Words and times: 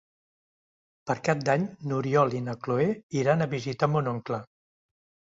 Per 1.09 1.15
Cap 1.25 1.43
d'Any 1.49 1.67
n'Oriol 1.91 2.33
i 2.39 2.41
na 2.45 2.55
Cloè 2.67 2.87
iran 3.19 3.43
a 3.43 3.49
visitar 3.51 3.91
mon 3.97 4.09
oncle. 4.13 4.41